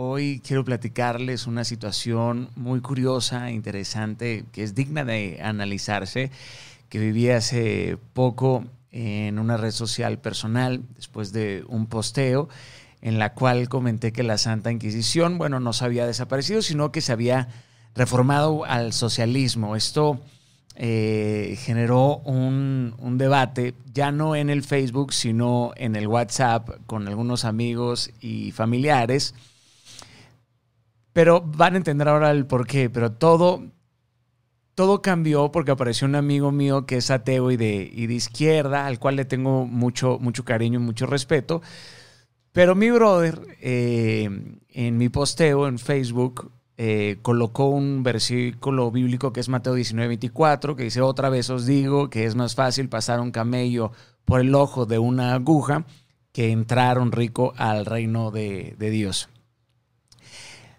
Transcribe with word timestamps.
Hoy 0.00 0.40
quiero 0.46 0.64
platicarles 0.64 1.48
una 1.48 1.64
situación 1.64 2.50
muy 2.54 2.80
curiosa, 2.80 3.50
interesante, 3.50 4.44
que 4.52 4.62
es 4.62 4.76
digna 4.76 5.04
de 5.04 5.40
analizarse, 5.42 6.30
que 6.88 7.00
viví 7.00 7.30
hace 7.30 7.98
poco 8.12 8.64
en 8.92 9.40
una 9.40 9.56
red 9.56 9.72
social 9.72 10.20
personal 10.20 10.84
después 10.94 11.32
de 11.32 11.64
un 11.66 11.86
posteo 11.86 12.48
en 13.02 13.18
la 13.18 13.34
cual 13.34 13.68
comenté 13.68 14.12
que 14.12 14.22
la 14.22 14.38
Santa 14.38 14.70
Inquisición, 14.70 15.36
bueno, 15.36 15.58
no 15.58 15.72
se 15.72 15.84
había 15.84 16.06
desaparecido, 16.06 16.62
sino 16.62 16.92
que 16.92 17.00
se 17.00 17.10
había 17.10 17.48
reformado 17.96 18.64
al 18.66 18.92
socialismo. 18.92 19.74
Esto 19.74 20.20
eh, 20.76 21.58
generó 21.58 22.18
un, 22.18 22.94
debate, 23.18 23.74
ya 23.92 24.12
no 24.12 24.36
en 24.36 24.48
el 24.48 24.62
Facebook, 24.62 25.12
sino 25.12 25.72
en 25.74 25.96
el 25.96 26.06
WhatsApp 26.06 26.68
con 26.86 27.08
algunos 27.08 27.44
amigos 27.44 28.12
y 28.20 28.52
familiares. 28.52 29.34
Pero 31.18 31.40
van 31.40 31.74
a 31.74 31.78
entender 31.78 32.06
ahora 32.06 32.30
el 32.30 32.46
por 32.46 32.64
qué, 32.64 32.90
pero 32.90 33.10
todo, 33.10 33.64
todo 34.76 35.02
cambió 35.02 35.50
porque 35.50 35.72
apareció 35.72 36.06
un 36.06 36.14
amigo 36.14 36.52
mío 36.52 36.86
que 36.86 36.98
es 36.98 37.10
ateo 37.10 37.50
y 37.50 37.56
de, 37.56 37.90
y 37.92 38.06
de 38.06 38.14
izquierda, 38.14 38.86
al 38.86 39.00
cual 39.00 39.16
le 39.16 39.24
tengo 39.24 39.66
mucho, 39.66 40.20
mucho 40.20 40.44
cariño 40.44 40.78
y 40.78 40.82
mucho 40.84 41.06
respeto. 41.06 41.60
Pero 42.52 42.76
mi 42.76 42.92
brother, 42.92 43.40
eh, 43.60 44.30
en 44.68 44.96
mi 44.96 45.08
posteo 45.08 45.66
en 45.66 45.80
Facebook, 45.80 46.52
eh, 46.76 47.18
colocó 47.20 47.66
un 47.66 48.04
versículo 48.04 48.92
bíblico 48.92 49.32
que 49.32 49.40
es 49.40 49.48
Mateo 49.48 49.74
19, 49.74 50.06
24, 50.06 50.76
que 50.76 50.84
dice, 50.84 51.00
otra 51.00 51.30
vez 51.30 51.50
os 51.50 51.66
digo 51.66 52.10
que 52.10 52.26
es 52.26 52.36
más 52.36 52.54
fácil 52.54 52.88
pasar 52.88 53.18
un 53.18 53.32
camello 53.32 53.90
por 54.24 54.40
el 54.40 54.54
ojo 54.54 54.86
de 54.86 55.00
una 55.00 55.34
aguja 55.34 55.84
que 56.30 56.52
entrar 56.52 57.00
un 57.00 57.10
rico 57.10 57.54
al 57.56 57.86
reino 57.86 58.30
de, 58.30 58.76
de 58.78 58.90
Dios. 58.90 59.28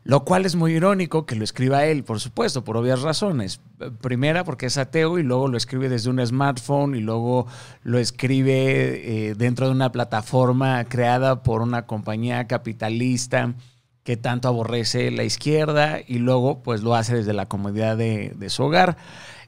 Lo 0.10 0.26
cual 0.26 0.48
es 0.48 0.56
muy 0.56 0.74
irónico 0.74 1.28
que 1.28 1.36
lo 1.36 1.44
escriba 1.44 1.86
él, 1.86 2.04
por 2.04 2.20
supuesto, 2.20 2.64
por 2.64 2.76
obvias 2.76 3.04
razones. 3.04 3.62
Primera, 4.02 4.44
porque 4.44 4.66
es 4.66 4.80
ateo 4.80 5.20
y 5.20 5.24
luego 5.24 5.48
lo 5.48 5.56
escribe 5.56 5.88
desde 5.88 6.10
un 6.10 6.26
smartphone 6.26 6.96
y 6.96 7.00
luego 7.00 7.46
lo 7.84 8.00
escribe 8.00 9.28
eh, 9.28 9.36
dentro 9.36 9.68
de 9.68 9.74
una 9.74 9.92
plataforma 9.92 10.84
creada 10.86 11.44
por 11.44 11.62
una 11.62 11.86
compañía 11.86 12.48
capitalista 12.48 13.54
que 14.02 14.18
tanto 14.18 14.48
aborrece 14.48 15.12
la 15.12 15.26
izquierda 15.26 16.00
y 16.04 16.18
luego 16.18 16.64
pues 16.64 16.82
lo 16.82 16.96
hace 16.96 17.18
desde 17.18 17.34
la 17.34 17.46
comodidad 17.46 17.96
de, 17.96 18.34
su 18.50 18.64
hogar 18.64 18.98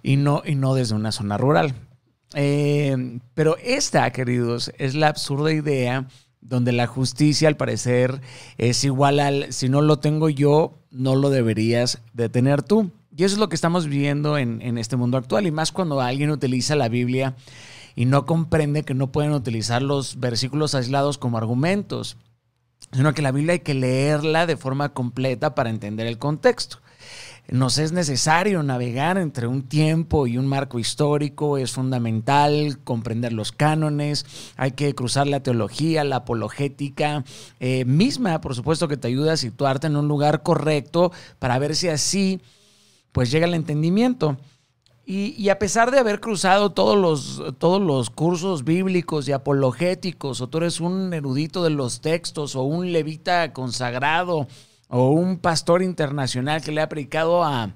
y 0.03 0.17
no, 0.17 0.43
y 0.45 0.53
no 0.53 0.75
desde 0.75 0.93
una 0.93 1.11
zona 1.11 1.39
rural. 1.39 1.73
Eh, 2.35 3.19
pero 3.33 3.57
esta, 3.63 4.11
queridos, 4.11 4.71
es 4.77 4.93
la 4.93 5.07
absurda 5.07 5.51
idea 5.51 6.05
donde 6.41 6.71
la 6.71 6.87
justicia 6.87 7.47
al 7.47 7.57
parecer 7.57 8.21
es 8.57 8.83
igual 8.83 9.19
al, 9.19 9.53
si 9.53 9.69
no 9.69 9.81
lo 9.81 9.99
tengo 9.99 10.29
yo, 10.29 10.79
no 10.91 11.15
lo 11.15 11.29
deberías 11.29 12.01
de 12.13 12.29
tener 12.29 12.63
tú. 12.63 12.91
Y 13.15 13.23
eso 13.23 13.35
es 13.35 13.39
lo 13.39 13.49
que 13.49 13.55
estamos 13.55 13.87
viviendo 13.87 14.37
en, 14.37 14.61
en 14.61 14.77
este 14.77 14.95
mundo 14.95 15.17
actual, 15.17 15.45
y 15.45 15.51
más 15.51 15.71
cuando 15.71 16.01
alguien 16.01 16.31
utiliza 16.31 16.75
la 16.75 16.89
Biblia 16.89 17.35
y 17.95 18.05
no 18.05 18.25
comprende 18.25 18.83
que 18.83 18.93
no 18.93 19.11
pueden 19.11 19.33
utilizar 19.33 19.81
los 19.81 20.19
versículos 20.19 20.75
aislados 20.75 21.17
como 21.17 21.37
argumentos 21.37 22.17
sino 22.91 23.13
que 23.13 23.21
la 23.21 23.31
Biblia 23.31 23.53
hay 23.53 23.59
que 23.59 23.73
leerla 23.73 24.45
de 24.45 24.57
forma 24.57 24.93
completa 24.93 25.55
para 25.55 25.69
entender 25.69 26.07
el 26.07 26.17
contexto. 26.17 26.79
Nos 27.47 27.77
es 27.79 27.91
necesario 27.91 28.63
navegar 28.63 29.17
entre 29.17 29.45
un 29.47 29.63
tiempo 29.63 30.25
y 30.25 30.37
un 30.37 30.47
marco 30.47 30.79
histórico, 30.79 31.57
es 31.57 31.73
fundamental 31.73 32.79
comprender 32.83 33.33
los 33.33 33.51
cánones, 33.51 34.25
hay 34.55 34.71
que 34.71 34.95
cruzar 34.95 35.27
la 35.27 35.43
teología, 35.43 36.03
la 36.03 36.17
apologética 36.17 37.25
eh, 37.59 37.83
misma, 37.83 38.39
por 38.39 38.55
supuesto 38.55 38.87
que 38.87 38.95
te 38.95 39.09
ayuda 39.09 39.33
a 39.33 39.37
situarte 39.37 39.87
en 39.87 39.97
un 39.97 40.07
lugar 40.07 40.43
correcto 40.43 41.11
para 41.39 41.59
ver 41.59 41.75
si 41.75 41.89
así 41.89 42.41
pues 43.11 43.31
llega 43.31 43.47
el 43.47 43.53
entendimiento. 43.53 44.37
Y, 45.03 45.49
a 45.49 45.59
pesar 45.59 45.91
de 45.91 45.99
haber 45.99 46.21
cruzado 46.21 46.69
todos 46.71 46.97
los, 46.97 47.57
todos 47.57 47.81
los 47.81 48.09
cursos 48.09 48.63
bíblicos 48.63 49.27
y 49.27 49.33
apologéticos, 49.33 50.39
o 50.39 50.47
tú 50.47 50.59
eres 50.59 50.79
un 50.79 51.13
erudito 51.13 51.63
de 51.65 51.71
los 51.71 51.99
textos, 51.99 52.55
o 52.55 52.63
un 52.63 52.93
levita 52.93 53.51
consagrado, 53.51 54.47
o 54.91 55.11
un 55.11 55.37
pastor 55.37 55.81
internacional 55.81 56.61
que 56.61 56.71
le 56.71 56.81
ha 56.81 56.89
predicado 56.89 57.43
a 57.43 57.73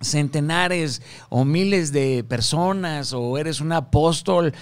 centenares 0.00 1.00
o 1.28 1.44
miles 1.44 1.92
de 1.92 2.24
personas, 2.24 3.12
o 3.12 3.38
eres 3.38 3.60
un 3.60 3.72
apóstol, 3.72 4.52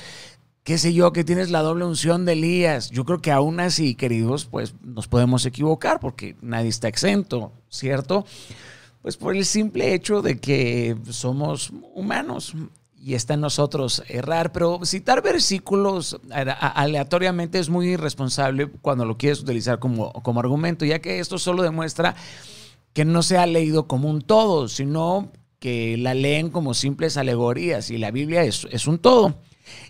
qué 0.62 0.76
sé 0.76 0.92
yo, 0.92 1.14
que 1.14 1.24
tienes 1.24 1.50
la 1.50 1.62
doble 1.62 1.86
unción 1.86 2.26
de 2.26 2.34
Elías. 2.34 2.91
Yo 2.91 3.06
creo 3.06 3.22
que 3.22 3.32
aún 3.32 3.60
así, 3.60 3.94
queridos, 3.94 4.44
pues 4.44 4.74
nos 4.82 5.08
podemos 5.08 5.46
equivocar 5.46 6.00
porque 6.00 6.36
nadie 6.42 6.68
está 6.68 6.88
exento, 6.88 7.52
¿cierto? 7.70 8.26
Pues 9.00 9.16
por 9.16 9.34
el 9.34 9.47
simple 9.47 9.94
hecho 9.94 10.20
de 10.20 10.38
que 10.38 10.94
somos 11.08 11.72
humanos 11.94 12.54
y 13.02 13.14
está 13.14 13.34
en 13.34 13.40
nosotros 13.40 14.02
errar, 14.08 14.52
pero 14.52 14.80
citar 14.84 15.22
versículos 15.22 16.20
aleatoriamente 16.30 17.58
es 17.58 17.70
muy 17.70 17.88
irresponsable 17.88 18.68
cuando 18.82 19.04
lo 19.04 19.16
quieres 19.16 19.40
utilizar 19.40 19.78
como, 19.78 20.12
como 20.12 20.40
argumento, 20.40 20.84
ya 20.84 21.00
que 21.00 21.18
esto 21.18 21.38
solo 21.38 21.62
demuestra 21.62 22.14
que 22.92 23.04
no 23.04 23.22
se 23.22 23.38
ha 23.38 23.46
leído 23.46 23.86
como 23.86 24.10
un 24.10 24.20
todo, 24.20 24.68
sino 24.68 25.30
que 25.58 25.96
la 25.96 26.14
leen 26.14 26.50
como 26.50 26.74
simples 26.74 27.16
alegorías 27.16 27.90
y 27.90 27.98
la 27.98 28.10
Biblia 28.10 28.42
es, 28.42 28.66
es 28.70 28.86
un 28.86 28.98
todo. 28.98 29.34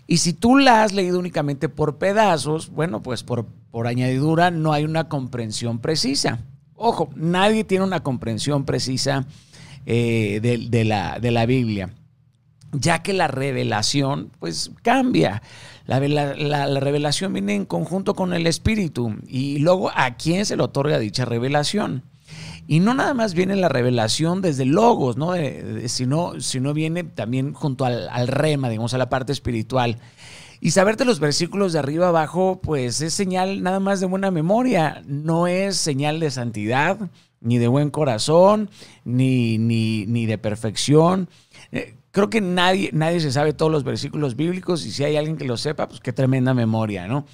Y 0.07 0.17
si 0.17 0.33
tú 0.33 0.57
la 0.57 0.83
has 0.83 0.93
leído 0.93 1.19
únicamente 1.19 1.69
por 1.69 1.97
pedazos, 1.97 2.69
bueno, 2.69 3.01
pues 3.01 3.23
por, 3.23 3.45
por 3.71 3.87
añadidura 3.87 4.51
no 4.51 4.73
hay 4.73 4.83
una 4.83 5.07
comprensión 5.07 5.79
precisa. 5.79 6.39
Ojo, 6.75 7.09
nadie 7.15 7.63
tiene 7.63 7.85
una 7.85 8.03
comprensión 8.03 8.65
precisa 8.65 9.25
eh, 9.85 10.39
de, 10.41 10.83
la, 10.83 11.19
de, 11.19 11.31
la, 11.31 11.45
Biblia, 11.45 11.93
ya 12.71 13.03
que 13.03 13.13
la 13.13 13.27
revelación 13.27 14.31
pues 14.39 14.71
cambia. 14.81 15.41
La, 15.85 15.99
la, 15.99 16.79
revelación 16.79 17.33
viene 17.33 17.55
en 17.55 17.65
conjunto 17.65 18.13
con 18.13 18.33
el 18.33 18.47
Espíritu 18.47 19.15
y 19.27 19.59
luego 19.59 19.91
a 19.93 20.15
quién 20.15 20.45
se 20.45 20.55
le 20.55 20.63
otorga 20.63 20.99
dicha 20.99 21.25
revelación. 21.25 22.03
Y 22.67 22.79
no 22.79 22.93
nada 22.93 23.13
más 23.13 23.33
viene 23.33 23.55
la 23.55 23.67
revelación 23.67 24.41
desde 24.41 24.65
logos, 24.65 25.17
¿no? 25.17 25.33
sino, 25.87 26.39
sino 26.39 26.73
viene 26.73 27.03
también 27.03 27.53
junto 27.53 27.83
al, 27.83 28.27
rema, 28.27 28.69
digamos, 28.69 28.93
a 28.93 28.97
la 28.97 29.09
parte 29.09 29.33
espiritual. 29.33 29.97
Y 30.61 30.71
saberte 30.71 31.03
los 31.03 31.19
versículos 31.19 31.73
de 31.73 31.79
arriba 31.79 32.09
abajo, 32.09 32.61
pues 32.61 33.01
es 33.01 33.13
señal 33.13 33.63
nada 33.63 33.79
más 33.79 33.99
de 33.99 34.05
buena 34.05 34.31
memoria, 34.31 35.01
no 35.07 35.47
es 35.47 35.75
señal 35.75 36.19
de 36.19 36.29
santidad, 36.29 37.09
ni 37.41 37.57
de 37.57 37.67
buen 37.67 37.89
corazón, 37.89 38.69
ni, 39.03 39.57
ni, 39.57 40.05
ni 40.05 40.27
de 40.27 40.37
perfección. 40.37 41.29
Eh, 41.71 41.95
creo 42.11 42.29
que 42.29 42.41
nadie, 42.41 42.89
nadie 42.93 43.19
se 43.19 43.31
sabe 43.31 43.53
todos 43.53 43.71
los 43.71 43.83
versículos 43.83 44.35
bíblicos 44.35 44.85
y 44.85 44.91
si 44.91 45.03
hay 45.03 45.17
alguien 45.17 45.37
que 45.37 45.45
lo 45.45 45.57
sepa, 45.57 45.87
pues 45.87 45.99
qué 45.99 46.13
tremenda 46.13 46.53
memoria, 46.53 47.07
¿no? 47.07 47.25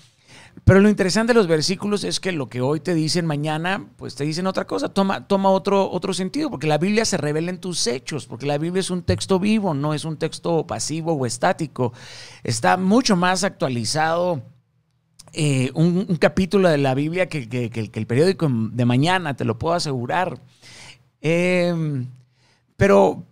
Pero 0.64 0.80
lo 0.80 0.90
interesante 0.90 1.34
de 1.34 1.40
los 1.40 1.48
versículos 1.48 2.04
es 2.04 2.20
que 2.20 2.32
lo 2.32 2.50
que 2.50 2.62
hoy 2.62 2.80
te 2.80 2.94
dicen 2.94 3.26
mañana, 3.26 3.88
pues 3.96 4.16
te 4.16 4.24
dicen 4.24 4.48
otra 4.48 4.66
cosa, 4.66 4.90
toma, 4.90 5.28
toma 5.28 5.50
otro, 5.50 5.90
otro 5.90 6.14
sentido, 6.14 6.50
porque 6.50 6.68
la 6.68 6.78
Biblia 6.78 7.06
se 7.06 7.18
revela 7.18 7.52
en 7.52 7.60
tus 7.60 7.86
hechos, 7.88 8.26
porque 8.26 8.46
la 8.46 8.58
Biblia 8.58 8.80
es 8.80 8.90
un 8.90 9.04
texto 9.04 9.40
vivo, 9.40 9.74
no 9.74 9.94
es 9.94 10.04
un 10.04 10.18
texto 10.18 10.66
pasivo 10.66 11.14
o 11.14 11.26
estático. 11.26 11.94
Está 12.44 12.76
mucho 12.76 13.16
más 13.16 13.44
actualizado 13.44 14.42
eh, 15.34 15.72
un, 15.76 16.06
capítulo 16.18 16.70
de 16.70 16.80
la 16.80 16.96
Biblia 16.96 17.28
que, 17.28 17.48
el 17.94 18.08
periódico 18.08 18.50
de 18.50 18.86
mañana, 18.86 19.36
te 19.36 19.46
lo 19.46 19.60
puedo 19.60 19.76
asegurar. 19.76 20.42
Em, 21.22 22.08
pero, 22.76 23.24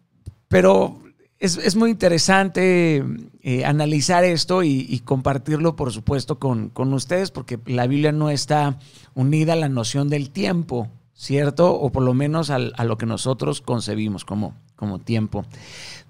pero 0.48 1.00
es, 1.40 1.76
muy 1.76 1.92
interesante 1.92 3.04
eh, 3.42 3.66
analizar 3.66 4.24
esto 4.24 4.64
y, 4.64 5.02
compartirlo, 5.06 5.76
por 5.76 5.92
supuesto, 5.92 6.40
con, 6.40 6.72
ustedes, 6.94 7.32
porque 7.32 7.60
la 7.66 7.88
Biblia 7.88 8.12
no 8.12 8.30
está 8.30 8.80
unida 9.14 9.54
a 9.54 9.58
la 9.58 9.70
noción 9.70 10.10
del 10.10 10.30
tiempo, 10.30 10.90
¿cierto? 11.14 11.74
O 11.74 11.92
por 11.92 12.04
lo 12.04 12.14
menos 12.14 12.50
a 12.50 12.60
lo 12.60 12.98
que 12.98 13.06
nosotros 13.06 13.62
concebimos 13.62 14.26
como, 14.26 14.56
como 14.76 15.00
tiempo. 15.00 15.46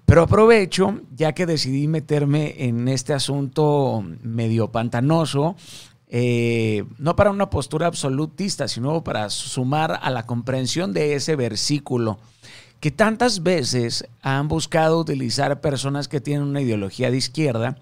Pero 0.04 0.22
aprovecho, 0.22 1.00
ya 1.16 1.32
que 1.32 1.46
decidí 1.46 1.88
meterme 1.88 2.54
en 2.58 2.86
este 2.86 3.12
asunto 3.12 4.04
medio 4.22 4.70
pantanoso, 4.70 5.56
eh, 6.08 6.84
no 6.98 7.16
para 7.16 7.32
una 7.32 7.50
postura 7.50 7.88
absolutista, 7.88 8.68
sino 8.68 9.02
para 9.02 9.28
sumar 9.30 9.98
a 10.00 10.10
la 10.10 10.24
comprensión 10.24 10.92
de 10.92 11.14
ese 11.14 11.34
versículo 11.34 12.18
que 12.86 12.92
tantas 12.92 13.42
veces 13.42 14.06
han 14.22 14.46
buscado 14.46 15.00
utilizar 15.00 15.60
personas 15.60 16.06
que 16.06 16.20
tienen 16.20 16.46
una 16.46 16.60
ideología 16.60 17.10
de 17.10 17.16
izquierda, 17.16 17.78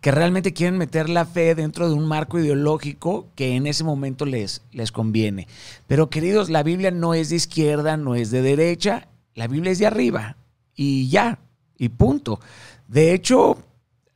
que 0.00 0.10
realmente 0.10 0.52
quieren 0.52 0.78
meter 0.78 1.08
la 1.08 1.24
fe 1.24 1.54
dentro 1.54 1.88
de 1.88 1.94
un 1.94 2.04
marco 2.08 2.40
ideológico 2.40 3.28
que 3.36 3.54
en 3.54 3.68
ese 3.68 3.84
momento 3.84 4.26
les, 4.26 4.62
les 4.72 4.90
conviene. 4.90 5.46
Pero 5.86 6.10
queridos, 6.10 6.50
la 6.50 6.64
Biblia 6.64 6.90
no 6.90 7.14
es 7.14 7.30
de 7.30 7.36
izquierda, 7.36 7.96
no 7.96 8.16
es 8.16 8.32
de 8.32 8.42
derecha, 8.42 9.06
la 9.36 9.46
Biblia 9.46 9.70
es 9.70 9.78
de 9.78 9.86
arriba 9.86 10.36
y 10.74 11.08
ya, 11.08 11.38
y 11.76 11.90
punto. 11.90 12.40
De 12.88 13.14
hecho, 13.14 13.58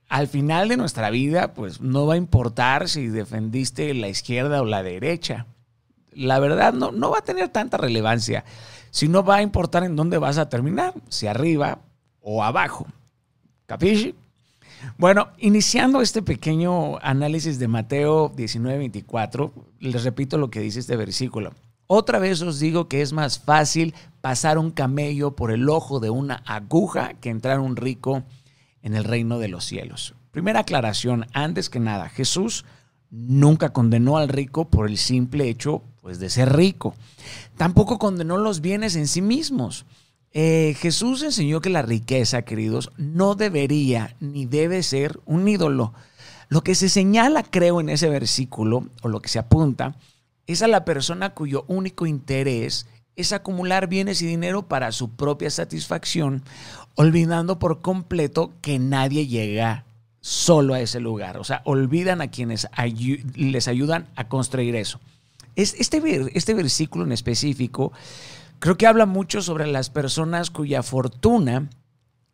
al 0.09 0.27
final 0.27 0.71
de 0.71 0.77
nuestra 0.77 1.09
vida, 1.11 1.55
pues 1.55 1.81
no 1.81 2.05
va 2.05 2.15
a 2.15 2.17
importar 2.17 2.89
si 2.89 3.07
defendiste 3.07 3.95
la 3.95 4.09
izquierda 4.09 4.61
o 4.61 4.65
la 4.65 4.83
derecha. 4.83 5.47
La 6.15 6.39
verdad 6.39 6.73
no, 6.73 6.93
no 6.93 7.11
va 7.11 7.19
a 7.19 7.25
tener 7.25 7.49
tanta 7.49 7.77
relevancia, 7.77 8.45
sino 8.91 9.25
va 9.25 9.37
a 9.37 9.43
importar 9.43 9.85
en 9.85 9.97
dónde 9.97 10.19
vas 10.19 10.39
a 10.39 10.49
terminar, 10.49 10.95
si 11.09 11.27
arriba 11.27 11.79
o 12.21 12.45
abajo. 12.45 12.87
¿Capisci? 13.67 14.15
Bueno, 14.99 15.29
iniciando 15.39 16.01
este 16.01 16.23
pequeño 16.23 16.99
análisis 16.99 17.59
de 17.59 17.69
Mateo 17.69 18.33
19:24, 18.35 19.53
les 19.81 20.05
repito 20.05 20.39
lo 20.39 20.51
que 20.51 20.61
dice 20.61 20.81
este 20.81 20.97
versículo. 20.97 21.53
Otra 21.87 22.19
vez 22.19 22.41
os 22.43 22.59
digo 22.59 22.89
que 22.89 23.03
es 23.03 23.13
más 23.13 23.39
fácil 23.39 23.95
pasar 24.21 24.59
un 24.59 24.71
camello 24.71 25.37
por 25.37 25.51
el 25.51 25.69
ojo 25.69 26.01
de 26.01 26.11
una 26.11 26.43
aguja 26.47 27.15
que 27.15 27.31
entrar 27.31 27.61
un 27.61 27.77
rico 27.77 28.25
en 28.83 28.95
el 28.95 29.05
reino 29.05 29.39
de 29.39 29.49
los 29.49 29.65
cielos. 29.65 30.15
Primera 30.31 30.61
aclaración, 30.61 31.27
antes 31.33 31.69
que 31.69 31.81
nada, 31.81 32.09
Jesús 32.09 32.65
nunca 33.13 33.73
condenó 33.73 34.17
al 34.17 34.29
rico 34.29 34.65
por 34.65 34.89
el 34.89 34.97
simple 34.97 35.49
hecho 35.49 35.83
pues, 36.01 36.19
de 36.19 36.31
ser 36.31 36.57
rico. 36.57 36.97
Tampoco 37.57 37.99
condenó 37.99 38.39
los 38.39 38.61
bienes 38.61 38.97
en 38.97 39.07
sí 39.07 39.23
mismos. 39.23 39.87
Eh, 40.33 40.75
Jesús 40.81 41.23
enseñó 41.23 41.61
que 41.61 41.71
la 41.71 41.83
riqueza, 41.83 42.43
queridos, 42.43 42.91
no 42.97 43.35
debería 43.35 44.17
ni 44.19 44.47
debe 44.47 44.83
ser 44.83 45.21
un 45.27 45.47
ídolo. 45.47 45.93
Lo 46.49 46.65
que 46.65 46.75
se 46.75 46.89
señala, 46.89 47.43
creo, 47.43 47.81
en 47.81 47.91
ese 47.91 48.09
versículo, 48.09 48.89
o 49.03 49.09
lo 49.09 49.21
que 49.21 49.29
se 49.29 49.39
apunta, 49.39 49.95
es 50.47 50.63
a 50.63 50.69
la 50.69 50.85
persona 50.85 51.35
cuyo 51.35 51.65
único 51.69 52.07
interés 52.07 52.87
es 53.15 53.33
acumular 53.33 53.89
bienes 53.89 54.23
y 54.23 54.27
dinero 54.27 54.69
para 54.69 54.91
su 54.91 55.11
propia 55.11 55.51
satisfacción, 55.51 56.43
olvidando 56.95 57.59
por 57.59 57.83
completo 57.83 58.53
que 58.63 58.79
nadie 58.79 59.27
llega 59.27 59.85
solo 60.23 60.73
a 60.73 60.81
ese 60.81 61.01
lugar. 61.01 61.37
O 61.37 61.45
sea, 61.45 61.61
olvidan 61.65 62.23
a 62.23 62.29
quienes 62.29 62.69
les 63.35 63.69
ayudan 63.69 64.07
a 64.17 64.29
construir 64.29 64.77
eso. 64.77 64.99
Este, 65.57 66.01
este 66.35 66.55
versículo 66.55 67.05
en 67.05 67.13
específico 67.13 67.93
creo 68.59 68.79
que 68.79 68.87
habla 68.87 69.05
mucho 69.05 69.43
sobre 69.43 69.67
las 69.67 69.91
personas 69.91 70.51
cuya 70.51 70.83
fortuna 70.83 71.69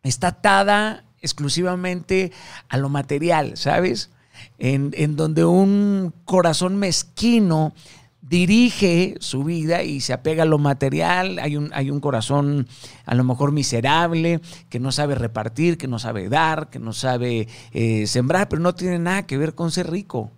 está 0.03 0.27
atada 0.27 1.03
exclusivamente 1.21 2.31
a 2.69 2.77
lo 2.77 2.87
material, 2.87 3.57
¿sabes? 3.57 4.09
En, 4.57 4.91
en 4.93 5.17
donde 5.17 5.43
un 5.43 6.13
corazón 6.23 6.77
mezquino 6.77 7.73
dirige 8.21 9.15
su 9.19 9.43
vida 9.43 9.83
y 9.83 10.01
se 10.01 10.13
apega 10.13 10.43
a 10.43 10.45
lo 10.45 10.57
material, 10.57 11.39
hay 11.39 11.55
un, 11.55 11.71
hay 11.73 11.89
un 11.89 11.99
corazón 11.99 12.67
a 13.05 13.15
lo 13.15 13.23
mejor 13.23 13.51
miserable, 13.51 14.41
que 14.69 14.79
no 14.79 14.91
sabe 14.91 15.15
repartir, 15.15 15.77
que 15.77 15.87
no 15.87 15.99
sabe 15.99 16.29
dar, 16.29 16.69
que 16.69 16.79
no 16.79 16.93
sabe 16.93 17.47
eh, 17.71 18.07
sembrar, 18.07 18.49
pero 18.49 18.61
no 18.61 18.75
tiene 18.75 18.99
nada 18.99 19.25
que 19.25 19.37
ver 19.37 19.55
con 19.55 19.71
ser 19.71 19.89
rico. 19.89 20.31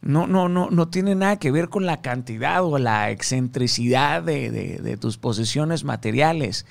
No, 0.00 0.26
no, 0.26 0.48
no, 0.48 0.68
no 0.70 0.88
tiene 0.88 1.14
nada 1.14 1.38
que 1.38 1.50
ver 1.50 1.70
con 1.70 1.86
la 1.86 2.02
cantidad 2.02 2.62
o 2.62 2.78
la 2.78 3.10
excentricidad 3.10 4.22
de, 4.22 4.50
de 4.50 4.96
tus 4.98 5.16
posesiones 5.16 5.84
materiales. 5.84 6.66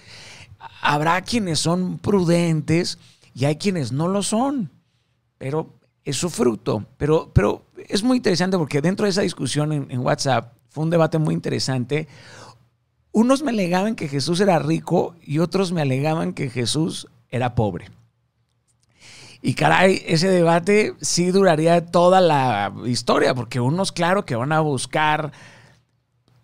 Habrá 0.82 1.22
quienes 1.22 1.60
son 1.60 1.98
prudentes 1.98 3.00
y 3.34 3.46
hay 3.46 3.56
quienes 3.56 3.92
no 3.92 4.08
lo 4.08 4.22
son, 4.22 4.70
pero 5.40 5.80
es 6.06 6.18
su 6.18 6.30
fruto. 6.30 6.86
Pero, 6.98 7.32
pero 7.34 7.66
es 7.90 8.04
muy 8.04 8.18
interesante 8.18 8.58
porque 8.58 8.82
dentro 8.82 9.06
de 9.06 9.12
esa 9.12 9.22
discusión 9.22 9.72
en, 9.72 10.00
WhatsApp 10.00 10.54
fue 10.70 10.84
un 10.84 10.90
debate 10.90 11.18
muy 11.18 11.34
interesante. 11.34 12.08
Unos 13.12 13.44
me 13.44 13.52
alegaban 13.52 13.96
que 13.96 14.08
Jesús 14.08 14.40
era 14.40 14.60
rico 14.60 15.16
y 15.22 15.40
otros 15.40 15.72
me 15.72 15.82
alegaban 15.82 16.34
que 16.34 16.50
Jesús 16.50 17.08
era 17.30 17.56
pobre. 17.56 17.90
Y 19.42 19.56
caray, 19.56 20.02
ese 20.08 20.30
debate 20.30 20.94
sí 21.02 21.32
duraría 21.32 21.86
toda 21.86 22.22
la 22.22 22.74
historia, 22.86 23.36
porque 23.36 23.60
unos, 23.60 23.92
claro, 23.92 24.26
que 24.26 24.36
van 24.36 24.54
a 24.54 24.62
buscar 24.62 25.34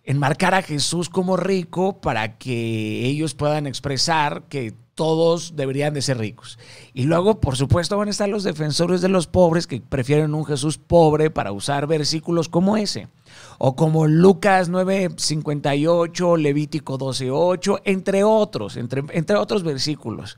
enmarcar 0.04 0.54
a 0.54 0.62
Jesús 0.62 1.08
como 1.08 1.36
rico 1.36 2.00
para 2.00 2.36
que 2.36 3.06
ellos 3.06 3.34
puedan 3.34 3.66
expresar 3.66 4.42
que 4.48 4.74
todos 5.00 5.56
deberían 5.56 5.94
de 5.94 6.02
ser 6.02 6.18
ricos. 6.18 6.58
Y 6.92 7.04
luego, 7.04 7.40
por 7.40 7.56
supuesto, 7.56 7.96
van 7.96 8.08
a 8.08 8.10
estar 8.10 8.28
los 8.28 8.44
defensores 8.44 9.00
de 9.00 9.08
los 9.08 9.26
pobres 9.26 9.66
que 9.66 9.80
prefieren 9.80 10.34
un 10.34 10.44
Jesús 10.44 10.76
pobre 10.76 11.30
para 11.30 11.52
usar 11.52 11.86
versículos 11.86 12.50
como 12.50 12.76
ese. 12.76 13.08
O 13.56 13.74
como 13.76 14.06
Lucas 14.06 14.68
9:58, 14.68 16.36
Levítico 16.36 16.98
12:8, 16.98 17.80
entre 17.86 18.24
otros, 18.24 18.76
entre, 18.76 19.02
entre 19.12 19.36
otros 19.36 19.62
versículos. 19.62 20.36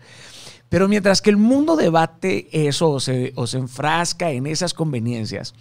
Pero 0.69 0.87
mientras 0.87 1.21
que 1.21 1.31
el 1.31 1.39
mundo 1.39 1.75
debate 1.75 2.47
eso 2.69 2.91
o 2.91 3.01
se, 3.01 3.33
enfrasca 3.55 4.31
en 4.31 4.47
esas 4.47 4.75
conveniencias, 4.75 5.55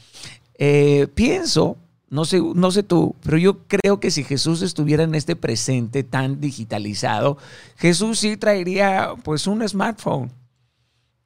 eh, 0.59 1.07
pienso 1.15 1.75
no 2.11 2.25
sé, 2.25 2.41
no 2.41 2.71
sé 2.71 2.83
tú, 2.83 3.15
pero 3.23 3.37
yo 3.37 3.59
creo 3.67 4.01
que 4.01 4.11
si 4.11 4.25
Jesús 4.25 4.61
estuviera 4.61 5.03
en 5.03 5.15
este 5.15 5.37
presente 5.37 6.03
tan 6.03 6.41
digitalizado, 6.41 7.37
Jesús 7.77 8.19
sí 8.19 8.35
traería 8.35 9.13
pues 9.23 9.47
un 9.47 9.67
smartphone. 9.67 10.29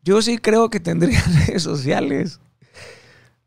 Yo 0.04 0.22
sí 0.22 0.38
creo 0.38 0.70
que 0.70 0.80
tendría 0.80 1.20
redes 1.48 1.64
sociales. 1.64 2.40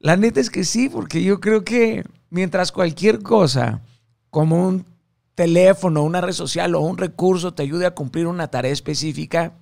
La 0.01 0.17
neta 0.17 0.41
es 0.41 0.51
que 0.51 0.65
sí, 0.65 0.89
porque 0.89 1.23
yo 1.23 1.39
creo 1.39 1.63
que 1.63 2.05
mientras 2.29 2.73
cualquier 2.73 3.23
cosa, 3.23 3.83
como 4.31 4.67
un 4.67 4.85
teléfono, 5.37 6.03
una 6.03 6.21
red 6.21 6.33
social 6.33 6.75
o 6.75 6.81
un 6.81 6.99
recurso 6.99 7.55
te 7.55 7.63
ayude 7.63 7.87
a 7.87 7.95
cumplir 7.95 8.27
una 8.27 8.49
tarea 8.49 8.73
específica, 8.73 9.53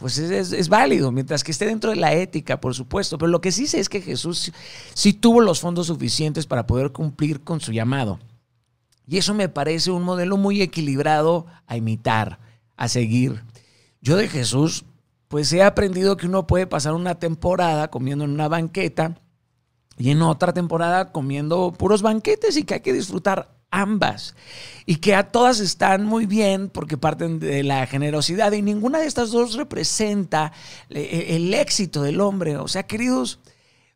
pues 0.00 0.16
es, 0.16 0.68
válido, 0.70 1.12
mientras 1.12 1.44
que 1.44 1.52
esté 1.52 1.66
dentro 1.66 1.90
de 1.90 1.96
la 1.96 2.14
ética, 2.14 2.58
por 2.58 2.74
supuesto. 2.74 3.18
Pero 3.18 3.30
lo 3.30 3.42
que 3.42 3.52
sí 3.52 3.66
sé 3.66 3.80
es 3.80 3.90
que 3.90 4.00
Jesús 4.00 4.50
sí 4.94 5.12
tuvo 5.12 5.42
los 5.42 5.60
fondos 5.60 5.88
suficientes 5.88 6.46
para 6.46 6.66
poder 6.66 6.90
cumplir 6.90 7.42
con 7.42 7.60
su 7.60 7.70
llamado. 7.70 8.18
Y 9.06 9.18
eso 9.18 9.34
me 9.34 9.50
parece 9.50 9.90
un 9.90 10.02
modelo 10.02 10.38
muy 10.38 10.62
equilibrado 10.62 11.44
a 11.66 11.76
imitar, 11.76 12.38
a 12.78 12.88
seguir. 12.88 13.42
Yo 14.00 14.16
de 14.16 14.28
Jesús, 14.28 14.86
pues 15.28 15.52
he 15.52 15.62
aprendido 15.62 16.16
que 16.16 16.26
uno 16.26 16.46
puede 16.46 16.66
pasar 16.66 16.94
una 16.94 17.16
temporada 17.16 17.90
comiendo 17.90 18.24
en 18.24 18.30
una 18.30 18.48
banqueta 18.48 19.20
y 19.98 20.12
en 20.12 20.22
otra 20.22 20.54
temporada 20.54 21.12
comiendo 21.12 21.72
puros 21.72 22.00
banquetes 22.00 22.56
y 22.56 22.62
que 22.62 22.74
hay 22.74 22.80
que 22.80 22.94
disfrutar 22.94 23.59
ambas 23.70 24.34
y 24.86 24.96
que 24.96 25.14
a 25.14 25.30
todas 25.30 25.60
están 25.60 26.04
muy 26.04 26.26
bien 26.26 26.68
porque 26.68 26.96
parten 26.96 27.38
de 27.38 27.62
la 27.62 27.86
generosidad 27.86 28.52
y 28.52 28.62
ninguna 28.62 28.98
de 28.98 29.06
estas 29.06 29.30
dos 29.30 29.54
representa 29.54 30.52
eh, 30.88 31.26
el 31.30 31.54
éxito 31.54 32.02
del 32.02 32.20
hombre. 32.20 32.56
O 32.56 32.68
sea, 32.68 32.84
queridos, 32.84 33.38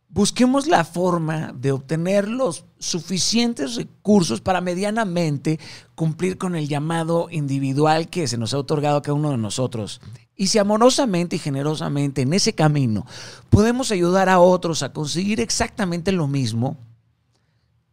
busquemos 0.09 0.69
la 0.69 0.85
forma 0.85 1.53
de 1.53 1.73
obtener 1.73 2.29
los 2.29 2.65
suficientes 2.79 3.75
recursos 3.75 4.41
para 4.41 4.61
medianamente 4.61 5.59
cumplir 5.97 6.39
con 6.39 6.55
el 6.55 6.69
llamado 6.69 7.27
individual 7.31 8.09
que 8.09 8.29
se 8.29 8.39
nos 8.39 8.55
ha 8.55 8.59
otorgado 8.59 8.99
a 8.99 9.03
cada 9.03 9.15
uno 9.15 9.33
de 9.33 9.39
nosotros. 9.39 10.01
Y 10.37 10.49
si 10.49 10.59
amorosamente 10.59 11.37
y 11.37 11.41
generosamente 11.41 12.23
en 12.23 12.33
ese 12.33 12.55
camino 12.55 13.07
podemos 13.51 13.91
ayudar 13.91 14.29
a 14.29 14.39
otros 14.39 14.83
a 14.83 14.93
conseguir 14.93 15.41
exactamente 15.41 16.13
lo 16.13 16.29
mismo, 16.29 16.77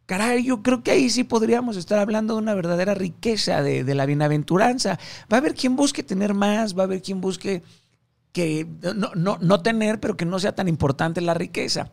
Caray, 0.06 0.44
yo 0.44 0.62
creo 0.62 0.82
que 0.82 0.90
ahí 0.90 1.10
sí 1.10 1.24
podríamos 1.24 1.76
estar 1.76 1.98
hablando 1.98 2.34
de 2.34 2.40
una 2.40 2.54
verdadera 2.54 2.94
riqueza 2.94 3.62
de, 3.62 3.94
la 3.94 4.06
bienaventuranza. 4.06 4.98
Va 5.32 5.36
a 5.36 5.40
haber 5.40 5.54
quien 5.54 5.76
busque 5.76 6.02
tener 6.02 6.34
más, 6.34 6.76
va 6.76 6.82
a 6.82 6.86
haber 6.86 7.02
quien 7.02 7.20
busque 7.20 7.62
que 8.32 8.66
no, 8.94 9.12
no, 9.14 9.38
no, 9.40 9.60
tener, 9.60 10.00
pero 10.00 10.16
que 10.16 10.24
no 10.24 10.38
sea 10.38 10.54
tan 10.54 10.66
importante 10.66 11.20
la 11.20 11.34
riqueza. 11.34 11.92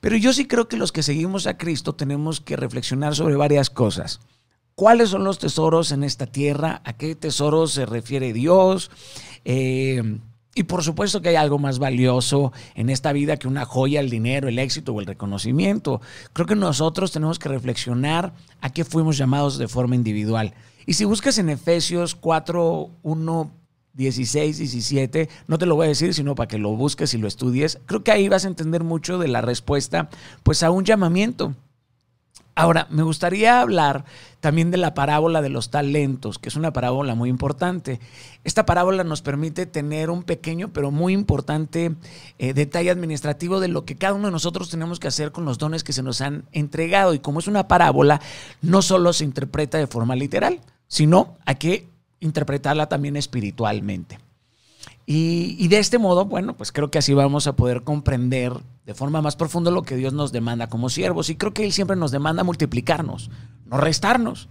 Pero 0.00 0.16
yo 0.16 0.32
sí 0.32 0.46
creo 0.46 0.68
que 0.68 0.76
los 0.76 0.92
que 0.92 1.02
seguimos 1.02 1.46
a 1.46 1.58
Cristo 1.58 1.94
tenemos 1.94 2.40
que 2.40 2.56
reflexionar 2.56 3.14
sobre 3.14 3.36
varias 3.36 3.70
cosas. 3.70 4.20
¿Cuáles 4.74 5.10
son 5.10 5.24
los 5.24 5.38
tesoros 5.38 5.92
en 5.92 6.04
esta 6.04 6.26
tierra? 6.26 6.80
¿A 6.84 6.94
qué 6.94 7.14
tesoros 7.14 7.72
se 7.72 7.84
refiere 7.86 8.32
Dios? 8.32 8.90
Eh, 9.44 10.20
y 10.54 10.64
por 10.64 10.82
supuesto 10.82 11.22
que 11.22 11.28
hay 11.28 11.36
algo 11.36 11.58
más 11.58 11.78
valioso 11.78 12.52
en 12.74 12.90
esta 12.90 13.12
vida 13.12 13.36
que 13.36 13.46
una 13.46 13.64
joya, 13.64 14.00
el 14.00 14.10
dinero, 14.10 14.48
el 14.48 14.58
éxito 14.58 14.92
o 14.92 15.00
el 15.00 15.06
reconocimiento. 15.06 16.00
Creo 16.32 16.46
que 16.46 16.56
nosotros 16.56 17.12
tenemos 17.12 17.38
que 17.38 17.48
reflexionar 17.48 18.32
a 18.60 18.70
qué 18.70 18.84
fuimos 18.84 19.16
llamados 19.16 19.58
de 19.58 19.68
forma 19.68 19.94
individual. 19.94 20.54
Y 20.86 20.94
si 20.94 21.04
buscas 21.04 21.38
en 21.38 21.50
Efesios 21.50 22.16
4, 22.16 22.90
1, 23.02 23.50
16, 23.92 24.58
17, 24.58 25.28
no 25.46 25.58
te 25.58 25.66
lo 25.66 25.76
voy 25.76 25.86
a 25.86 25.90
decir, 25.90 26.14
sino 26.14 26.34
para 26.34 26.48
que 26.48 26.58
lo 26.58 26.70
busques 26.70 27.14
y 27.14 27.18
lo 27.18 27.28
estudies, 27.28 27.78
creo 27.86 28.02
que 28.02 28.10
ahí 28.10 28.28
vas 28.28 28.44
a 28.44 28.48
entender 28.48 28.82
mucho 28.82 29.18
de 29.18 29.28
la 29.28 29.42
respuesta 29.42 30.08
pues 30.42 30.62
a 30.62 30.70
un 30.70 30.84
llamamiento. 30.84 31.54
Ahora, 32.54 32.86
me 32.90 33.02
gustaría 33.02 33.60
hablar 33.60 34.04
también 34.40 34.70
de 34.70 34.76
la 34.76 34.92
parábola 34.92 35.40
de 35.40 35.48
los 35.48 35.70
talentos, 35.70 36.38
que 36.38 36.48
es 36.48 36.56
una 36.56 36.72
parábola 36.72 37.14
muy 37.14 37.30
importante. 37.30 38.00
Esta 38.44 38.66
parábola 38.66 39.04
nos 39.04 39.22
permite 39.22 39.66
tener 39.66 40.10
un 40.10 40.24
pequeño 40.24 40.72
pero 40.72 40.90
muy 40.90 41.12
importante 41.12 41.94
eh, 42.38 42.52
detalle 42.52 42.90
administrativo 42.90 43.60
de 43.60 43.68
lo 43.68 43.84
que 43.84 43.96
cada 43.96 44.14
uno 44.14 44.26
de 44.26 44.32
nosotros 44.32 44.68
tenemos 44.68 44.98
que 44.98 45.08
hacer 45.08 45.32
con 45.32 45.44
los 45.44 45.58
dones 45.58 45.84
que 45.84 45.92
se 45.92 46.02
nos 46.02 46.20
han 46.20 46.44
entregado. 46.52 47.14
Y 47.14 47.20
como 47.20 47.38
es 47.38 47.46
una 47.46 47.68
parábola, 47.68 48.20
no 48.62 48.82
solo 48.82 49.12
se 49.12 49.24
interpreta 49.24 49.78
de 49.78 49.86
forma 49.86 50.16
literal, 50.16 50.60
sino 50.88 51.36
hay 51.46 51.56
que 51.56 51.88
interpretarla 52.18 52.88
también 52.88 53.16
espiritualmente. 53.16 54.18
Y, 55.06 55.56
y 55.58 55.68
de 55.68 55.78
este 55.78 55.98
modo, 55.98 56.24
bueno, 56.24 56.56
pues 56.56 56.72
creo 56.72 56.90
que 56.90 56.98
así 56.98 57.14
vamos 57.14 57.46
a 57.46 57.56
poder 57.56 57.82
comprender 57.82 58.52
de 58.84 58.94
forma 58.94 59.22
más 59.22 59.36
profunda 59.36 59.70
lo 59.70 59.82
que 59.82 59.96
Dios 59.96 60.12
nos 60.12 60.32
demanda 60.32 60.68
como 60.68 60.88
siervos. 60.88 61.30
Y 61.30 61.36
creo 61.36 61.52
que 61.52 61.64
Él 61.64 61.72
siempre 61.72 61.96
nos 61.96 62.10
demanda 62.10 62.44
multiplicarnos, 62.44 63.30
no 63.66 63.76
restarnos. 63.76 64.48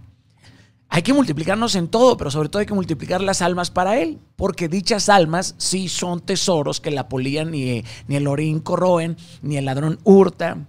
Hay 0.92 1.02
que 1.02 1.12
multiplicarnos 1.12 1.76
en 1.76 1.86
todo, 1.86 2.16
pero 2.16 2.32
sobre 2.32 2.48
todo 2.48 2.60
hay 2.60 2.66
que 2.66 2.74
multiplicar 2.74 3.20
las 3.20 3.42
almas 3.42 3.70
para 3.70 3.98
Él, 3.98 4.18
porque 4.34 4.68
dichas 4.68 5.08
almas 5.08 5.54
sí 5.56 5.88
son 5.88 6.20
tesoros 6.20 6.80
que 6.80 6.90
la 6.90 7.08
polilla 7.08 7.44
ni, 7.44 7.84
ni 8.08 8.16
el 8.16 8.26
orín 8.26 8.58
corroen, 8.58 9.16
ni 9.40 9.56
el 9.56 9.66
ladrón 9.66 10.00
hurta. 10.02 10.66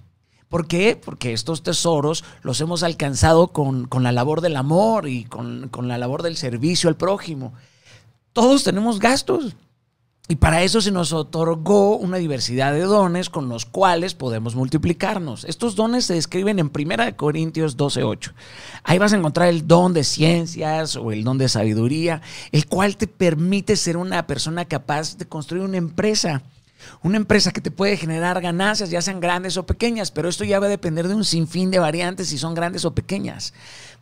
¿Por 0.48 0.68
qué? 0.68 0.96
Porque 0.96 1.34
estos 1.34 1.64
tesoros 1.64 2.24
los 2.44 2.62
hemos 2.62 2.84
alcanzado 2.84 3.48
con, 3.48 3.88
la 4.00 4.12
labor 4.12 4.42
del 4.42 4.58
amor 4.58 5.08
y 5.08 5.24
con, 5.24 5.70
con 5.70 5.88
la 5.88 5.98
labor 5.98 6.22
del 6.22 6.38
servicio 6.38 6.88
al 6.90 6.98
prójimo. 6.98 7.54
Todos 8.34 8.64
tenemos 8.64 9.00
gastos. 9.00 9.56
Y 10.28 10.36
para 10.36 10.64
eso 10.64 10.80
se 10.80 10.92
nos 10.92 11.12
otorgó 11.12 11.98
una 11.98 12.18
diversidad 12.18 12.72
de 12.72 12.82
dones 12.82 13.30
con 13.30 13.50
los 13.50 13.66
cuales 13.66 14.14
podemos 14.14 14.56
multiplicarnos. 14.56 15.44
Estos 15.44 15.76
dones 15.76 16.06
se 16.06 16.14
describen 16.14 16.58
en 16.60 16.72
1 16.74 17.18
Corintios 17.18 17.76
12:8. 17.76 18.34
Ahí 18.84 18.98
vas 18.98 19.12
a 19.12 19.18
encontrar 19.18 19.50
el 19.50 19.68
don 19.68 19.94
de 19.94 20.06
ciencias 20.06 20.96
o 20.96 21.12
el 21.12 21.26
don 21.26 21.38
de 21.38 21.50
sabiduría, 21.50 22.22
el 22.54 22.66
cual 22.68 22.96
te 22.96 23.08
permite 23.08 23.76
ser 23.76 23.98
una 23.98 24.26
persona 24.26 24.66
capaz 24.66 25.18
de 25.18 25.28
construir 25.28 25.64
una 25.64 25.78
empresa 25.78 26.44
una 27.04 27.18
empresa 27.18 27.52
que 27.52 27.62
te 27.62 27.72
puede 27.72 27.98
generar 27.98 28.42
ganancias, 28.42 28.90
ya 28.90 29.02
sean 29.02 29.20
grandes 29.20 29.58
o 29.58 29.66
pequeñas, 29.66 30.12
pero 30.12 30.30
esto 30.30 30.44
ya 30.44 30.60
va 30.60 30.68
a 30.68 30.70
depender 30.70 31.08
de 31.08 31.16
un 31.16 31.26
sinfín 31.26 31.72
de 31.72 31.80
variantes 31.80 32.30
si 32.30 32.38
son 32.38 32.54
grandes 32.54 32.86
o 32.86 32.94
pequeñas. 32.94 33.54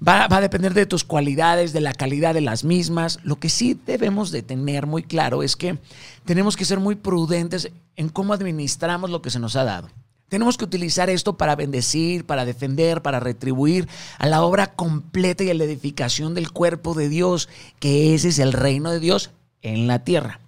Va, 0.05 0.27
va, 0.27 0.37
a 0.37 0.41
depender 0.41 0.73
de 0.73 0.85
tus 0.85 1.03
cualidades, 1.03 1.73
de 1.73 1.81
la 1.81 1.93
calidad 1.93 2.33
de 2.33 2.41
las 2.41 2.63
mismas. 2.63 3.19
Lo 3.23 3.39
que 3.39 3.49
sí 3.49 3.79
debemos 3.85 4.31
de 4.31 4.41
tener 4.41 4.87
muy 4.87 5.03
claro 5.03 5.43
es 5.43 5.55
que 5.55 5.77
tenemos 6.25 6.55
que 6.55 6.65
ser 6.65 6.79
muy 6.79 6.95
prudentes 6.95 7.71
en 7.95 8.09
cómo 8.09 8.33
administramos 8.33 9.09
lo 9.09 9.21
que 9.21 9.29
se 9.29 9.39
nos 9.39 9.55
ha 9.55 9.63
dado. 9.63 9.89
Tenemos 10.29 10.57
que 10.57 10.65
utilizar 10.65 11.09
esto 11.09 11.37
para 11.37 11.55
bendecir, 11.55 12.25
para 12.25 12.45
defender, 12.45 13.01
para 13.01 13.19
retribuir 13.19 13.89
a 14.19 14.27
la 14.27 14.43
obra 14.43 14.67
completa 14.67 15.43
y 15.43 15.49
a 15.49 15.55
la 15.55 15.63
edificación 15.63 16.35
del 16.35 16.51
cuerpo 16.51 16.93
de 16.93 17.09
Dios, 17.09 17.49
que 17.79 18.13
ese 18.13 18.29
es 18.29 18.37
el 18.37 18.53
reino 18.53 18.91
de 18.91 18.99
Dios 18.99 19.31
en 19.63 19.87
la 19.87 20.03
tierra. 20.03 20.39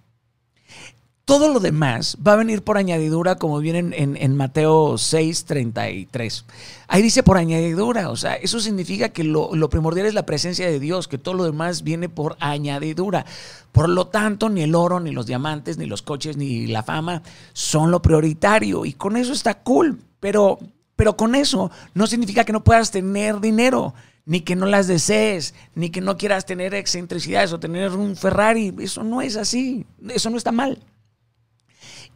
Todo 1.24 1.52
lo 1.52 1.60
demás 1.60 2.18
va 2.26 2.32
a 2.32 2.36
venir 2.36 2.62
por 2.62 2.76
añadidura, 2.76 3.36
como 3.36 3.60
viene 3.60 3.94
en, 3.96 4.36
Mateo 4.36 4.98
6, 4.98 5.44
33. 5.44 6.44
Ahí 6.88 7.00
dice 7.00 7.22
por 7.22 7.36
añadidura, 7.36 8.10
o 8.10 8.16
sea, 8.16 8.34
eso 8.34 8.58
significa 8.58 9.10
que 9.10 9.22
lo, 9.22 9.54
lo, 9.54 9.70
primordial 9.70 10.06
es 10.06 10.14
la 10.14 10.26
presencia 10.26 10.66
de 10.66 10.80
Dios, 10.80 11.06
que 11.06 11.18
todo 11.18 11.34
lo 11.34 11.44
demás 11.44 11.84
viene 11.84 12.08
por 12.08 12.36
añadidura. 12.40 13.24
Por 13.70 13.88
lo 13.88 14.08
tanto, 14.08 14.48
ni 14.48 14.62
el 14.62 14.74
oro, 14.74 14.98
ni 14.98 15.12
los 15.12 15.26
diamantes, 15.26 15.78
ni 15.78 15.86
los 15.86 16.02
coches, 16.02 16.36
ni 16.36 16.66
la 16.66 16.82
fama 16.82 17.22
son 17.52 17.92
lo 17.92 18.02
prioritario. 18.02 18.84
Y 18.84 18.92
con 18.92 19.16
eso 19.16 19.32
está 19.32 19.62
cool, 19.62 20.00
pero, 20.18 20.58
pero 20.96 21.16
con 21.16 21.36
eso 21.36 21.70
no 21.94 22.08
significa 22.08 22.44
que 22.44 22.52
no 22.52 22.64
puedas 22.64 22.90
tener 22.90 23.38
dinero 23.38 23.94
ni 24.24 24.40
que 24.40 24.56
no 24.56 24.66
las 24.66 24.86
desees, 24.86 25.54
ni 25.74 25.90
que 25.90 26.00
no 26.00 26.16
quieras 26.16 26.46
tener 26.46 26.74
excentricidades 26.74 27.52
o 27.52 27.60
tener 27.60 27.92
un 27.92 28.16
Ferrari. 28.16 28.74
Eso 28.80 29.04
no 29.04 29.22
es 29.22 29.36
así, 29.36 29.86
eso 30.08 30.28
no 30.28 30.36
está 30.36 30.50
mal. 30.52 30.78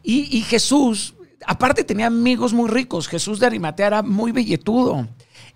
Y, 0.09 0.41
Jesús, 0.43 1.15
aparte 1.45 1.83
tenía 1.83 2.07
amigos 2.07 2.53
muy 2.53 2.69
ricos. 2.69 3.09
Jesús 3.09 3.41
de 3.41 3.47
Arimatea 3.47 3.87
era 3.87 4.03
muy 4.03 4.31
billetudo. 4.31 5.05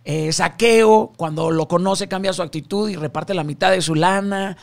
Eh, 0.04 0.34
saqueo, 0.34 1.14
cuando 1.16 1.52
lo 1.52 1.70
conoce, 1.70 2.10
cambia 2.10 2.34
su 2.34 2.42
actitud 2.42 2.90
y 2.90 2.98
reparte 2.98 3.34
la 3.34 3.46
mitad 3.46 3.72
de 3.72 3.82
su 3.82 3.96
lana. 3.96 4.58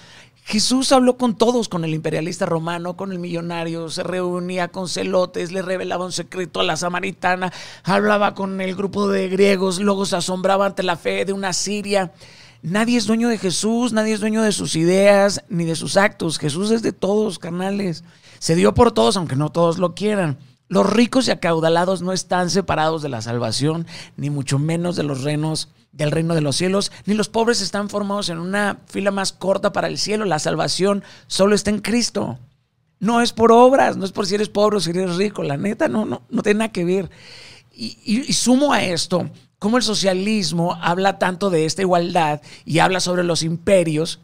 Jesús 0.45 0.93
habló 0.93 1.17
con 1.17 1.39
todos, 1.39 1.71
con 1.71 1.87
el 1.87 1.95
imperialista 1.95 2.45
romano, 2.45 2.99
con 2.99 3.13
el 3.13 3.19
millonario, 3.19 3.89
se 3.89 4.03
reunía 4.03 4.69
con 4.69 4.91
celotes, 4.91 5.53
le 5.53 5.63
revelaba 5.63 6.05
un 6.05 6.13
secreto 6.13 6.61
a 6.61 6.65
la 6.65 6.77
samaritana, 6.77 7.51
hablaba 7.83 8.35
con 8.35 8.61
el 8.61 8.77
grupo 8.77 9.09
de 9.09 9.31
griegos, 9.31 9.81
luego 9.81 10.05
se 10.05 10.17
asombraba 10.17 10.67
ante 10.67 10.83
la 10.83 10.97
fe 10.97 11.25
de 11.25 11.33
una 11.33 11.55
siria. 11.55 12.13
Nadie 12.61 12.99
es 12.99 13.07
dueño 13.07 13.31
de 13.31 13.39
Jesús, 13.39 13.95
nadie 13.95 14.13
es 14.13 14.21
dueño 14.21 14.43
de 14.43 14.53
sus 14.53 14.77
ideas 14.77 15.45
ni 15.49 15.65
de 15.65 15.77
sus 15.77 15.97
actos. 15.97 16.39
Jesús 16.39 16.73
es 16.73 16.83
de 16.83 16.93
todos, 16.93 17.39
carnales. 17.39 18.05
Se 18.39 18.55
dio 18.55 18.75
por 18.75 18.93
todos, 18.93 19.17
aunque 19.17 19.37
no 19.37 19.51
todos 19.51 19.79
lo 19.79 19.95
quieran. 19.95 20.39
Los 20.69 20.89
ricos 20.89 21.29
y 21.29 21.31
acaudalados 21.31 22.03
no 22.03 22.13
están 22.13 22.51
separados 22.51 23.03
de 23.03 23.09
la 23.09 23.23
salvación, 23.23 23.87
ni 24.17 24.29
mucho 24.29 24.59
menos 24.59 24.97
de 24.97 25.03
los 25.03 25.23
reinos 25.23 25.69
del 25.93 26.11
reino 26.11 26.35
de 26.35 26.43
los 26.43 26.57
cielos, 26.57 26.93
ni 27.07 27.15
los 27.15 27.31
pobres 27.31 27.63
están 27.63 27.89
formados 27.89 28.29
en 28.29 28.39
una 28.39 28.81
fila 28.87 29.11
más 29.11 29.33
corta 29.33 29.73
para 29.73 29.89
el 29.89 29.99
cielo. 29.99 30.27
La 30.27 30.39
salvación 30.39 31.03
solo 31.27 31.55
está 31.55 31.71
en 31.71 31.81
Cristo. 31.81 32.39
No 33.01 33.23
es 33.23 33.33
por 33.33 33.53
obras, 33.53 33.97
no 33.97 34.05
es 34.05 34.13
por 34.13 34.27
si 34.27 34.35
eres 34.35 34.49
pobre 34.49 34.77
o 34.77 34.81
si 34.81 34.91
eres 34.91 35.17
rico. 35.17 35.43
La 35.43 35.57
neta, 35.57 35.89
no, 35.89 36.05
no, 36.05 36.23
no 36.29 36.43
tiene 36.43 36.59
nada 36.59 36.73
que 36.73 36.85
ver. 36.85 37.11
Y, 37.73 37.97
y 38.05 38.33
sumo 38.33 38.73
a 38.73 38.83
esto, 38.83 39.31
como 39.59 39.77
el 39.77 39.83
socialismo 39.83 40.77
habla 40.83 41.19
tanto 41.19 41.49
de 41.49 41.65
esta 41.65 41.83
igualdad 41.83 42.43
y 42.65 42.81
habla 42.81 43.01
sobre 43.01 43.25
los 43.25 43.43
imperios, 43.43 44.21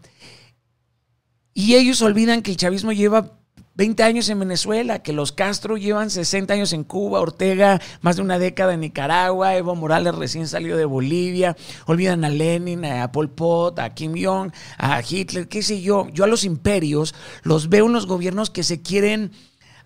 y 1.54 1.76
ellos 1.76 2.02
olvidan 2.02 2.42
que 2.42 2.50
el 2.50 2.56
chavismo 2.56 2.92
lleva 2.92 3.38
20 3.76 4.02
años 4.04 4.28
en 4.28 4.38
Venezuela, 4.38 5.02
que 5.02 5.12
los 5.12 5.32
Castro 5.32 5.76
llevan 5.76 6.08
60 6.08 6.54
años 6.54 6.72
en 6.72 6.84
Cuba, 6.84 7.20
Ortega 7.20 7.80
más 8.02 8.16
de 8.16 8.22
una 8.22 8.38
década 8.38 8.74
en 8.74 8.80
Nicaragua, 8.80 9.56
Evo 9.56 9.74
Morales 9.74 10.14
recién 10.14 10.46
salió 10.46 10.76
de 10.76 10.84
Bolivia, 10.84 11.56
olvidan 11.86 12.24
a 12.24 12.28
Lenin, 12.28 12.84
a 12.84 13.10
Pol 13.10 13.30
Pot, 13.30 13.80
a 13.80 13.92
Kim 13.92 14.14
Jong, 14.16 14.52
a 14.78 15.02
Hitler, 15.02 15.48
qué 15.48 15.62
sé 15.62 15.80
yo. 15.80 16.08
Yo 16.12 16.22
a 16.22 16.28
los 16.28 16.44
imperios 16.44 17.14
los 17.42 17.68
veo 17.68 17.86
en 17.86 17.92
los 17.92 18.06
gobiernos 18.06 18.50
que 18.50 18.62
se 18.62 18.80
quieren 18.80 19.32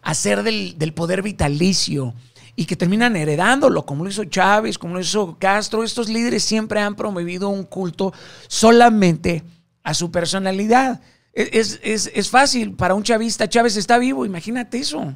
hacer 0.03 0.43
del, 0.43 0.79
del 0.79 0.93
poder 0.93 1.23
vitalicio 1.23 2.15
y 2.57 2.67
que 2.67 2.77
terminan 2.77 3.17
heredándolo, 3.17 3.87
como 3.87 4.05
lo 4.05 4.11
hizo 4.11 4.25
Chávez, 4.25 4.77
como 4.77 4.95
lo 4.95 5.01
hizo 5.01 5.39
Castro. 5.39 5.83
Estos 5.83 6.11
líderes 6.11 6.43
siempre 6.45 6.81
han 6.81 6.95
promovido 6.95 7.49
un 7.49 7.65
culto 7.65 8.13
solamente 8.49 9.45
a 9.83 9.95
su 9.95 10.11
personalidad. 10.11 11.01
Es, 11.39 12.31
fácil 12.31 12.75
para 12.75 12.95
un 12.95 13.05
chavista. 13.05 13.49
Chávez 13.49 13.77
está 13.77 13.99
vivo, 13.99 14.27
imagínate 14.27 14.79
eso. 14.79 15.15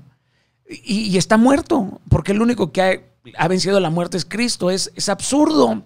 Y, 0.69 1.17
está 1.17 1.37
muerto, 1.37 2.01
porque 2.09 2.31
el 2.31 2.41
único 2.41 2.71
que 2.71 3.05
ha, 3.37 3.49
vencido 3.49 3.81
la 3.81 3.91
muerte 3.91 4.17
es 4.17 4.25
Cristo. 4.25 4.71
Es, 4.71 4.93
es 4.95 5.09
absurdo 5.09 5.83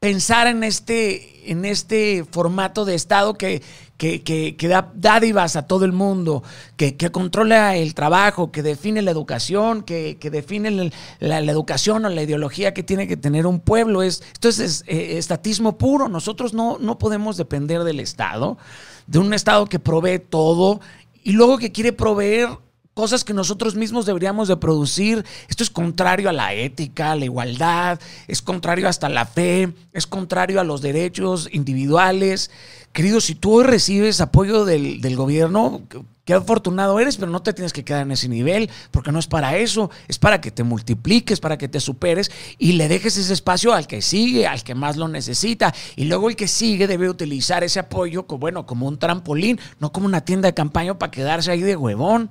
pensar 0.00 0.48
en 0.48 0.64
este, 0.64 1.48
en 1.52 1.64
este 1.64 2.24
formato 2.28 2.84
de 2.84 2.96
Estado 2.96 3.34
que, 3.34 3.62
que, 3.96 4.56
da 4.68 4.90
dádivas 4.96 5.54
a 5.54 5.68
todo 5.68 5.84
el 5.84 5.92
mundo, 5.92 6.42
que, 6.76 6.96
controla 7.12 7.76
el 7.76 7.94
trabajo, 7.94 8.50
que 8.50 8.64
define 8.64 9.00
la 9.02 9.12
educación, 9.12 9.84
que, 9.84 10.18
define 10.20 10.90
la, 11.20 11.38
educación 11.38 12.04
o 12.04 12.08
la 12.08 12.22
ideología 12.22 12.74
que 12.74 12.82
tiene 12.82 13.06
que 13.06 13.16
tener 13.16 13.46
un 13.46 13.60
pueblo. 13.60 14.02
Es, 14.02 14.24
esto 14.32 14.48
es, 14.48 14.82
eh, 14.88 15.18
estatismo 15.18 15.78
puro. 15.78 16.08
Nosotros 16.08 16.52
no, 16.52 16.78
no 16.80 16.98
podemos 16.98 17.36
depender 17.36 17.84
del 17.84 18.00
Estado 18.00 18.58
de 19.06 19.18
un 19.18 19.32
Estado 19.34 19.66
que 19.66 19.78
provee 19.78 20.18
todo 20.18 20.80
y 21.22 21.32
luego 21.32 21.58
que 21.58 21.72
quiere 21.72 21.92
proveer 21.92 22.48
cosas 22.94 23.24
que 23.24 23.34
nosotros 23.34 23.74
mismos 23.74 24.06
deberíamos 24.06 24.48
de 24.48 24.56
producir. 24.56 25.24
Esto 25.48 25.62
es 25.62 25.70
contrario 25.70 26.28
a 26.28 26.32
la 26.32 26.54
ética, 26.54 27.12
a 27.12 27.16
la 27.16 27.24
igualdad, 27.24 28.00
es 28.28 28.42
contrario 28.42 28.88
hasta 28.88 29.08
la 29.08 29.26
fe, 29.26 29.72
es 29.92 30.06
contrario 30.06 30.60
a 30.60 30.64
los 30.64 30.82
derechos 30.82 31.48
individuales. 31.52 32.50
Querido, 32.92 33.20
si 33.20 33.34
tú 33.34 33.54
hoy 33.54 33.64
recibes 33.64 34.20
apoyo 34.20 34.64
del, 34.64 35.00
del 35.00 35.16
gobierno, 35.16 35.82
Qué 36.24 36.34
afortunado 36.34 37.00
eres, 37.00 37.16
pero 37.16 37.32
no 37.32 37.42
te 37.42 37.52
tienes 37.52 37.72
que 37.72 37.84
quedar 37.84 38.02
en 38.02 38.12
ese 38.12 38.28
nivel, 38.28 38.70
porque 38.92 39.10
no 39.10 39.18
es 39.18 39.26
para 39.26 39.56
eso, 39.56 39.90
es 40.06 40.20
para 40.20 40.40
que 40.40 40.52
te 40.52 40.62
multipliques, 40.62 41.40
para 41.40 41.58
que 41.58 41.66
te 41.66 41.80
superes 41.80 42.30
y 42.58 42.74
le 42.74 42.86
dejes 42.86 43.16
ese 43.16 43.32
espacio 43.32 43.72
al 43.72 43.88
que 43.88 44.02
sigue, 44.02 44.46
al 44.46 44.62
que 44.62 44.76
más 44.76 44.96
lo 44.96 45.08
necesita. 45.08 45.74
Y 45.96 46.04
luego 46.04 46.28
el 46.28 46.36
que 46.36 46.46
sigue 46.46 46.86
debe 46.86 47.10
utilizar 47.10 47.64
ese 47.64 47.80
apoyo 47.80 48.24
como, 48.28 48.38
bueno, 48.38 48.66
como 48.66 48.86
un 48.86 49.00
trampolín, 49.00 49.58
no 49.80 49.90
como 49.90 50.06
una 50.06 50.20
tienda 50.20 50.46
de 50.46 50.54
campaña 50.54 50.96
para 50.96 51.10
quedarse 51.10 51.50
ahí 51.50 51.62
de 51.62 51.74
huevón 51.74 52.30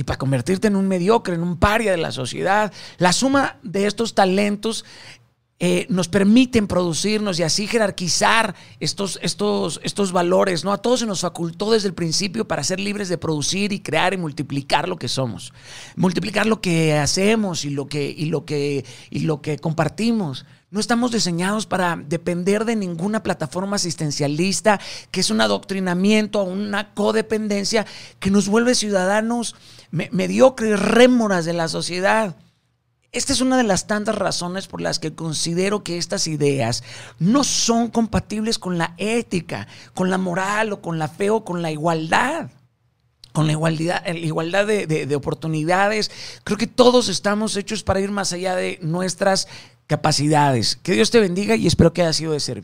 y 0.00 0.02
para 0.02 0.16
convertirte 0.16 0.66
en 0.66 0.76
un 0.76 0.88
mediocre, 0.88 1.34
en 1.34 1.42
un 1.42 1.58
paria 1.58 1.90
de 1.90 1.98
la 1.98 2.10
sociedad. 2.10 2.72
La 2.96 3.12
suma 3.12 3.58
de 3.62 3.86
estos 3.86 4.14
talentos 4.14 4.86
eh, 5.58 5.84
nos 5.90 6.08
permiten 6.08 6.66
producirnos 6.66 7.38
y 7.38 7.42
así 7.42 7.66
jerarquizar 7.66 8.54
estos, 8.80 9.18
estos, 9.20 9.78
estos 9.84 10.10
valores. 10.10 10.64
¿no? 10.64 10.72
A 10.72 10.78
todos 10.78 11.00
se 11.00 11.06
nos 11.06 11.20
facultó 11.20 11.70
desde 11.70 11.88
el 11.88 11.92
principio 11.92 12.48
para 12.48 12.64
ser 12.64 12.80
libres 12.80 13.10
de 13.10 13.18
producir 13.18 13.74
y 13.74 13.80
crear 13.80 14.14
y 14.14 14.16
multiplicar 14.16 14.88
lo 14.88 14.96
que 14.96 15.06
somos. 15.06 15.52
Multiplicar 15.96 16.46
lo 16.46 16.62
que 16.62 16.94
hacemos 16.94 17.66
y 17.66 17.70
lo 17.70 17.86
que, 17.86 18.08
y 18.08 18.24
lo 18.24 18.46
que, 18.46 18.86
y 19.10 19.18
lo 19.20 19.42
que 19.42 19.58
compartimos. 19.58 20.46
No 20.70 20.78
estamos 20.78 21.10
diseñados 21.10 21.66
para 21.66 21.96
depender 21.96 22.64
de 22.64 22.76
ninguna 22.76 23.24
plataforma 23.24 23.74
asistencialista, 23.74 24.78
que 25.10 25.18
es 25.18 25.30
un 25.30 25.40
adoctrinamiento 25.40 26.40
o 26.40 26.44
una 26.44 26.94
codependencia 26.94 27.86
que 28.20 28.30
nos 28.30 28.48
vuelve 28.48 28.76
ciudadanos 28.76 29.56
mediocres, 29.90 30.78
rémoras 30.78 31.44
de 31.44 31.54
la 31.54 31.66
sociedad. 31.66 32.36
Esta 33.10 33.32
es 33.32 33.40
una 33.40 33.56
de 33.56 33.64
las 33.64 33.88
tantas 33.88 34.14
razones 34.14 34.68
por 34.68 34.80
las 34.80 35.00
que 35.00 35.12
considero 35.12 35.82
que 35.82 35.98
estas 35.98 36.28
ideas 36.28 36.84
no 37.18 37.42
son 37.42 37.88
compatibles 37.88 38.60
con 38.60 38.78
la 38.78 38.94
ética, 38.98 39.66
con 39.94 40.08
la 40.08 40.18
moral 40.18 40.72
o 40.72 40.80
con 40.80 41.00
la 41.00 41.08
fe 41.08 41.30
o 41.30 41.44
con 41.44 41.62
la 41.62 41.72
igualdad. 41.72 42.48
con 43.32 43.46
la 43.46 43.52
igualdad, 43.52 44.02
la 44.04 44.12
igualdad 44.12 44.66
de, 44.66 44.86
de 44.86 45.16
oportunidades. 45.16 46.10
Creo 46.42 46.58
que 46.58 46.66
todos 46.66 47.08
estamos 47.08 47.56
hechos 47.56 47.82
para 47.82 48.00
ir 48.00 48.10
más 48.10 48.32
allá 48.32 48.56
de 48.56 48.78
nuestras 48.82 49.46
capacidades. 49.90 50.78
Que 50.84 50.92
Dios 50.92 51.10
te 51.10 51.18
bendiga 51.18 51.56
y 51.56 51.66
espero 51.66 51.92
que 51.92 52.02
haya 52.02 52.12
sido 52.12 52.32
de 52.32 52.38
servicio. 52.38 52.58